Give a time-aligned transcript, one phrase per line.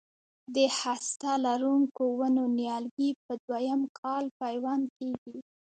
[0.55, 5.37] د هسته لرونکو ونو نیالګي په دوه یم کال پیوند کېږي.